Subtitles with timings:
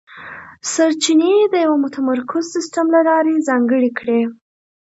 [0.71, 4.21] سرچینې یې د یوه متمرکز سیستم له لارې ځانګړې کړې.